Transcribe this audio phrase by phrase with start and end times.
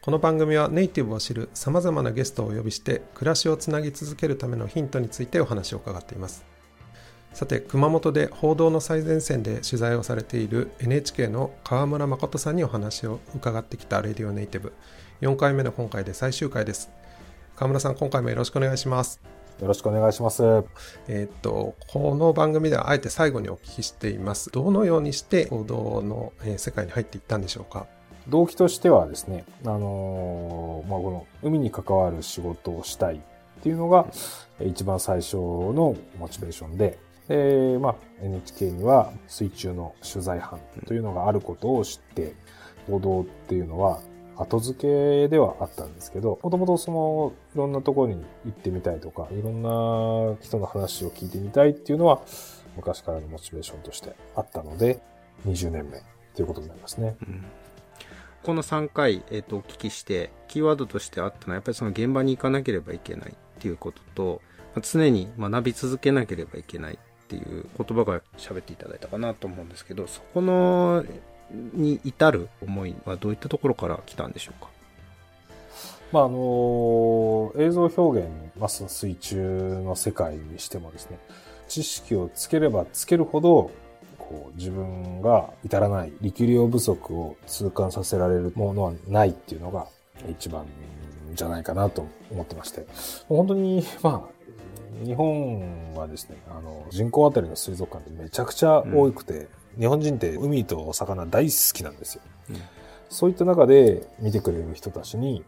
[0.00, 6.44] この番組はネイティブを知るさまざまなゲストをお呼びして暮らしをつなぎ続けるためのヒントについてお話を伺っています。
[7.34, 14.72] さて熊本で報道の最前線で取材をされている NHK の川村誠さんにお話を伺ってきたレディオネイティブ。
[15.20, 16.90] 4回目の今回で最終回です。
[17.56, 19.20] 川村さん今回もよろしくお願いします。
[19.60, 20.42] よろしくお願いします。
[21.08, 24.50] えーっと、この番組ではあえて最後にお聞きしています。
[24.52, 27.86] どのようにして報道のえー世界に入っていったんでしょうか？
[28.28, 33.18] 動機としてはですね、あのーまあ、この海に関わる仕事をしたいっ
[33.62, 34.06] ていうのが
[34.60, 42.34] 一番最初のモチベーションで、で、まあ、NHK には水中の取材班というのがあることを知って、
[42.88, 44.00] 報道っていうのは
[44.36, 52.22] 後付けではあったんですけど、もともとそのいろんなところに行ってみたいとか、いろんな人の話を聞いてみたいっていうのは
[52.76, 55.00] 昔からのモチベーションとしてあったので、
[55.46, 56.00] 20年目
[56.34, 57.16] ということになりますね。
[58.48, 64.40] この3回、えー、とお聞きしてキーワードとしてあったのはやっぱりその現場に行かなければいけないっていうことと
[64.74, 71.04] まあ常に学び続けなければいけないっていう言葉が喋っていただいたかなと思うんですけどそこの
[71.74, 74.70] に至る思いはどういったところから来たんでしょうか？
[76.10, 81.18] まあ、あの映像表現、まず水中の世界にしてもですね、
[81.68, 83.70] 知識をつければつけるほど、
[84.28, 89.86] こう、自分が至らない力量不足を痛感させられるものはないっていうのが
[90.28, 90.66] 一番
[91.34, 92.86] じゃないかなと思ってまして、
[93.28, 102.22] 本当に、まあ、日本はですね、あの、人口あたりの水族館ってめちゃくちゃ多くて、日本人って海とお魚大好きなんですよ。
[103.08, 105.42] そういった中で見てくれる人たちに、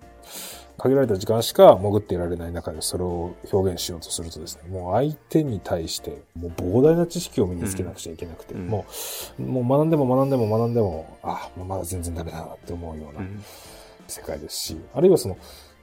[0.80, 8.66] 限られた時間しか潜っていられない中でそれを表現しようとするとですね、もう相手に対して、もう膨大な知識を身につけなくちゃいけなくて、うん。
[8.66, 8.86] も
[9.38, 13.20] う、もう学んでも学んでも学んでも、あ、まだ全然ダメだなって思うような
[14.08, 15.36] 世界ですし、あるいはその、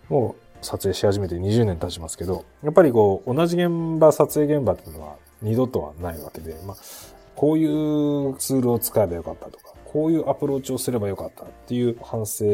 [0.09, 6.78] もう撮影し始めて20年経ちますけど、やっぱりこう、同じ現場、撮影現場っていうのは二度とはないわけで、まあ、
[7.36, 12.46] こういうツールを使えばよかったとか、こういうアプローチをすればよかったっていう反省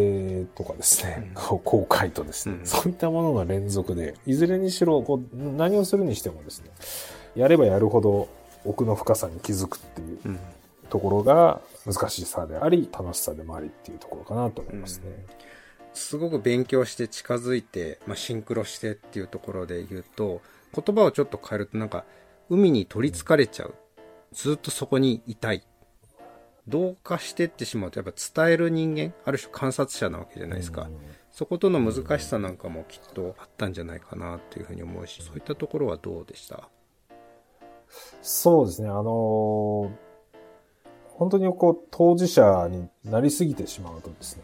[0.56, 2.66] とかですね、こう後悔とですね、うん。
[2.66, 6.70] そういったものの連続で、いずれにしろ、こう、何をするにしてもですね、
[7.36, 8.30] やればやるほど
[8.64, 10.40] 奥の深さに気づくっていううん。
[10.90, 15.26] ところが難しさであり、楽しさでもありっていうところかなと思いますね。
[15.94, 20.42] すごく勉強して近づいて、まあ、シンクロしてっていうところで言うと
[20.74, 22.06] 言葉をちょっと変えるとなんか
[22.50, 23.74] 海に取りつかれちゃう。
[24.32, 25.62] ずっとそこにいたい
[26.68, 30.90] 同化してってしまうとやっぱ伝える人間ある種観察者なわけじゃないですか、
[31.32, 36.70] そことの難しさなんかもきっとあったんじゃないかなっていうふうに思うしそういったところはどうでした？
[38.22, 40.14] そうですね、あのー
[41.16, 44.44] 本当にこう、当事者になりすぎてしまうとですね、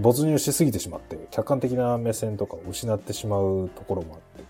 [0.00, 4.44] 没入しすぎてしまって、客観的な目線とかを失ってしまうところもあって、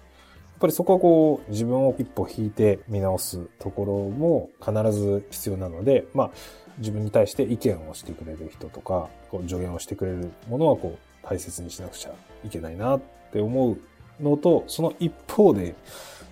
[0.62, 6.30] ぱりそこはこう、自分を一歩引いて見直すところも必ず必要なので、まあ、
[6.78, 12.12] 自分に対して意見をしてくれる人とか、こう助言をしてくれるものはこう、大切にしなくちゃ
[12.44, 13.00] いけないなっ
[13.32, 13.76] て思う
[14.22, 15.74] のと、その一方で、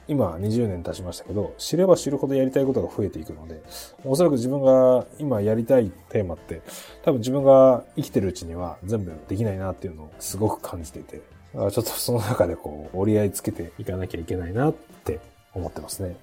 [0.09, 3.63] 今20年経ちましたけど、知れば知るほどやりたいことが増えていくので、
[4.05, 6.63] おそらく自分が今やりたいテーマって、
[7.03, 11.21] 多分自分が生きてるうちには全部できないなっていうのをすごく感じていて、
[11.53, 14.73] ちょっとその中でこう折り合いつけていかなきゃいけないなっ
[15.05, 15.21] て
[15.53, 16.17] 思ってますね。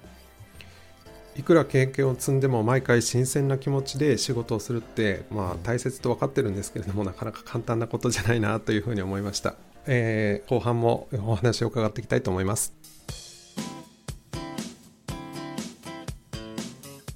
[1.36, 9.54] いくら経験を積んでも毎回新鮮な気持ちで仕事をするって、まあ、大切と分かってるんですけれどもなかなか簡単なことじゃないなというふうに思いました、
[9.86, 12.74] えー後半もお話を伺っていきたいと思います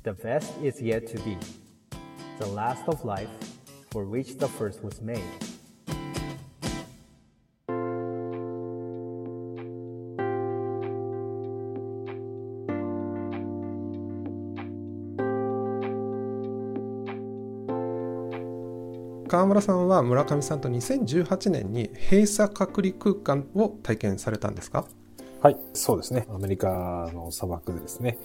[0.04, 1.36] The best is yet to be.
[2.38, 3.28] The last of life,
[3.90, 5.22] for which the first was made.
[19.32, 24.84] 川村さんは村上さんと2018年に閉鎖隔離空間を体験されたんですか？
[25.40, 26.26] はい、そうですね。
[26.28, 28.18] アメリカの砂漠でですね、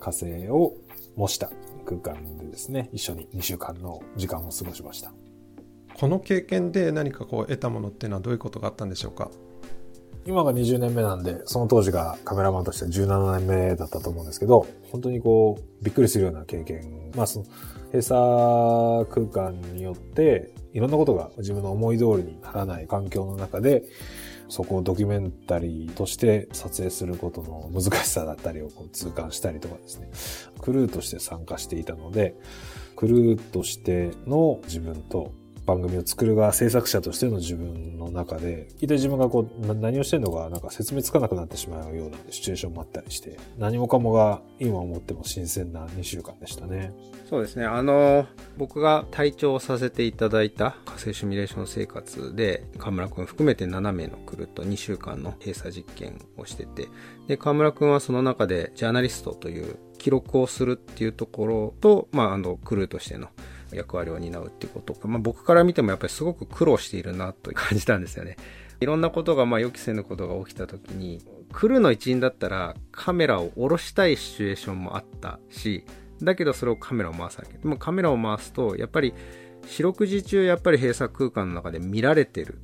[0.00, 0.72] 火星を
[1.16, 1.50] 模した
[1.84, 5.12] 空間でですね、一緒に2週間の時間を過ごしました。
[6.00, 9.30] この経験で何かこう得たものっていうのはどういうことがあったんでしょうか？
[10.26, 17.10] 今が20年目なんで、その当時がカメラマンとして17年目だったと思うんですけど、本当にこう、びっくりするような経験。
[17.14, 17.46] まあその、
[17.92, 23.84] 閉鎖空間によって、いろんなことが自分の思い通りにならない環境の中で、
[24.48, 30.10] そこをドキュメンタリーとして撮影することの難しさだったりをこう痛感したりとかですね、
[30.60, 32.34] クルーとして参加していたので、
[32.96, 35.32] クルーとしての自分と
[35.66, 46.92] 番組を作る側、制作者としての自分の中で、聞いた自分がこう、何をしてんのか、なんか説明つかなくなってしまうようなシチュエーションもあったりして、何もかもが今思っても新鮮な2週間でしたね。
[47.28, 47.64] そうですね。
[47.64, 48.26] あの、
[48.56, 56.88] 僕が隊長をさせていただいた火星シミュレーション生活で、河村くん含めて7名のクルーと2週間の閉鎖実験をしてて、
[57.26, 63.28] で、河村くんはその中でジャーナリストという記録をするっていうところと、まあ、あの、クルーとしての
[63.74, 68.36] 役割を担うっていうことか、まあ、僕から見てもやっぱりすごく苦労しているなと感じたんですよね。
[68.80, 71.22] いろんなことが、まあ予期せぬことが起きた時に、
[71.52, 75.84] クルーの一員だったらカメラを下ろしたいシチュエーションもあったし、
[76.22, 77.56] だけどそれをカメラを回すわけ。
[77.56, 79.14] でもカメラを回すと、やっぱり
[79.66, 82.58] 四六時中やっぱり閉鎖空間の中で見られてる。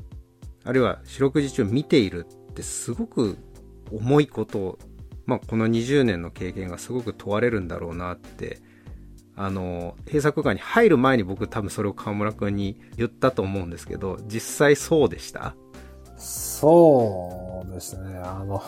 [0.65, 3.39] あるいは四六時中見ているってすごく
[3.91, 4.79] 重いことを、
[5.27, 8.61] まあこの20年の経験がすごく問われるんだろうなって
[9.43, 15.55] あの、閉鎖空間に入る前に僕多分それを河村くんに言ったと思うんですけど、実際そうでした？
[16.19, 18.19] そうですね。
[18.23, 18.59] あの、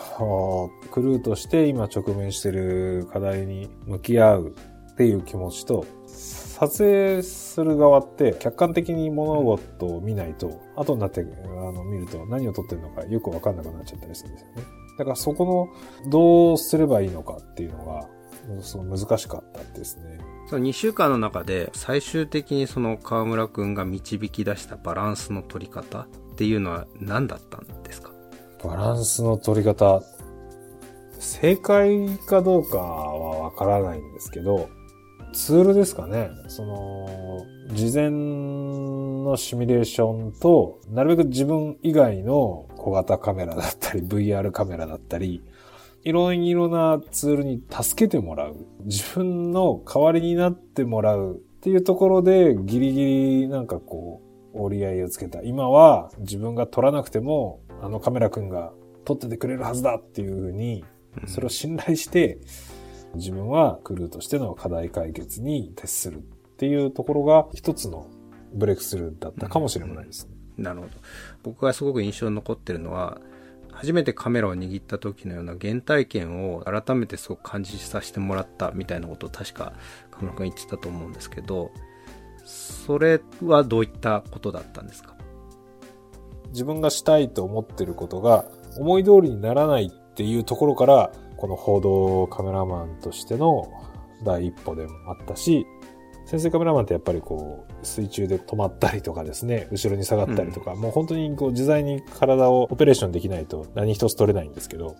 [0.89, 4.55] クルーとして今直面してる課題に向き合う
[4.91, 11.23] っていう気持ちと、撮影する側って客観的に物事を見ないと、後になってあ
[11.71, 14.63] の見ると何を撮ってるのかよくわかんなくなっちゃったりするんですよね。
[14.97, 15.69] だからそこ
[16.03, 18.07] のどうすればいいのかっていうのが、
[18.61, 20.19] その難しかったですね。
[20.49, 28.11] その2週間の中で最終的にその河村くんが導き出したバランスの取り方っていうのは何だったんですか？
[28.63, 30.01] バランスの取り方、
[31.19, 34.69] 正解かどうかはわからないんですけど、
[35.33, 36.29] ツールですかね。
[36.47, 37.07] その、
[37.71, 45.41] 事前のシミュレーションと、なるべく自分以外の小型カメラだったり、VR カメラだったり、
[46.03, 48.55] いろいろなツールに助けてもらう。
[48.83, 54.21] 自分の代わりになってもらうっていうところでギリギリなんかこ
[54.53, 55.41] う折り合いをつけた。
[55.41, 58.73] 今は自分が撮らなくてもあのカメラ君が
[59.05, 60.83] 撮っててくれるはずだっていうふうに
[61.27, 62.39] それを信頼して
[63.15, 66.21] 自分はクルーとしての課題解決に徹するっ
[66.57, 68.07] ていうところが一つの
[68.53, 70.33] ブレイクスルーだったかもしれないですね。
[70.57, 70.91] なるほど。
[71.43, 73.19] 僕がすごく印象に残ってるのは
[73.73, 79.73] 初めてカメラを握った時のような原体験を改めてすごく感じさせてもらったみたいなことを確か
[80.11, 81.71] 河村君言ってたと思うんですけど、
[82.45, 85.15] それはどういったことだったんですか？
[86.49, 88.45] 自分がしたいと思ってることが
[88.77, 93.71] 思い通りにならないっていうところから、この報道カメラマンとしての
[94.23, 95.65] 第一歩でもあったし、
[96.25, 104.95] 潜水カメラマンってやっぱりこう、水中で止まったりとかですね、 後ろに下がったりとか、うん、もう本当にこう自在に体をオペレーションできないと何一つ取れないんですけど、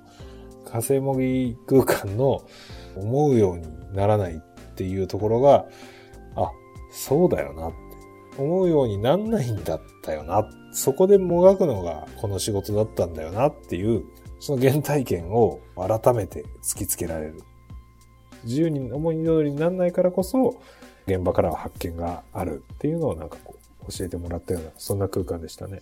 [0.65, 2.41] 火星模擬空間の
[2.95, 5.65] 思うようにならないっていうところが、
[6.35, 6.51] あ、
[6.91, 7.83] そうだよなって。
[8.37, 10.47] 思うようになんないんだったよな。
[10.71, 14.03] そこでもがくのがこの仕事だったんだよなっていう、
[14.39, 17.41] その原体験を改めて突きつけられる。
[18.43, 20.61] 自由に思い通りにならないからこそ、
[21.07, 23.55] 現場からは発見があるっていうのをなんかこ
[23.87, 25.79] う教えてもらったようなそんな空間でしたね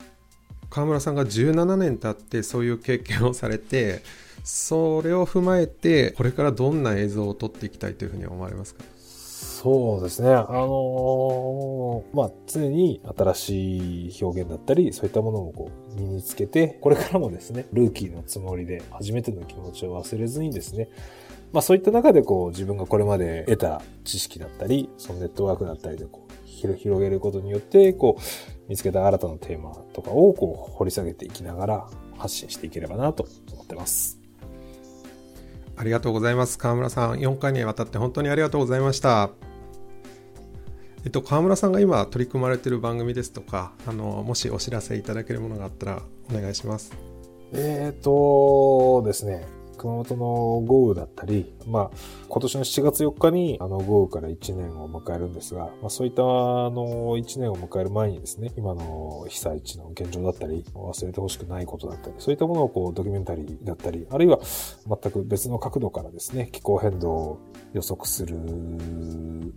[0.70, 4.02] 川村さんが17年経ってそういう経験をされて
[4.44, 8.84] それを踏まえてこれからどんな映像を撮っていきたいというふうに思われますか？
[9.42, 10.30] そうですね。
[10.30, 20.90] あのー、まあ、常に新しい表現だったり、そういったものもこう、身につけて、これからもですね、ルーキーのつもりで、初めての気持ちを忘れずにですね、
[21.52, 34.20] まあそういった中でこう自分がこれまで得た知識だったり、そのネットワークだったりでこう広げることによって、こう見つけた新たなテーマとかをこう掘り下げていきながら発信していければなと思ってます。
[35.76, 36.58] ありがとうございます。
[36.58, 39.32] 河村さん、4回にわたって本当にありがとうございました。
[41.04, 46.94] えっと、河村さんが今取り組まれている番組ですとか、あの、もしお知らせいただけるものがあったらお願いします。
[47.54, 49.48] えっ、ー、とですね、
[49.82, 50.26] 熊本の
[50.62, 51.92] 豪雨だったり、まあ、
[52.30, 56.26] 今年の7月4日にあの豪雨から1年を迎えるんですが、まあ、そういったあ
[56.70, 64.40] の1年を迎える前にですね、今の被災地の現状だったり、忘れてほしくないことだったり、そういったものをこうドキュメンタリーだったり、あるいは
[64.88, 67.40] 全く別の角度からですね、気候変動を
[67.74, 68.38] 予測する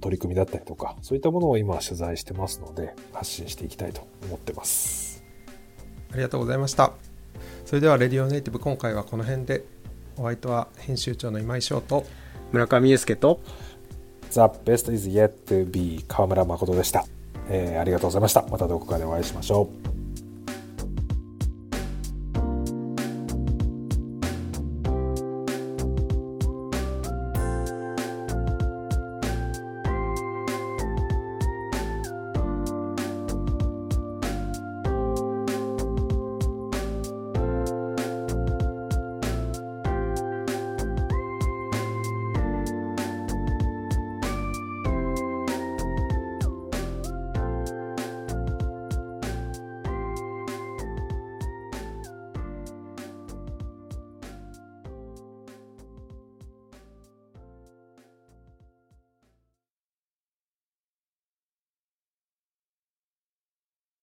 [0.00, 5.22] 取り組みだったりとか、そういったものを今取材してますので、発信していきたいと思ってます。
[6.12, 6.94] ありがとうございました。
[7.66, 9.64] それではレディオネイティブ今回はこの辺で
[10.16, 12.04] お相手は編集長の今井翔と
[12.52, 13.40] 村上祐介と
[14.30, 17.04] The best is yet to be 河村誠でした、
[17.48, 18.42] えーありがとうございました。
[18.50, 19.93] またどこかでお会いしましょう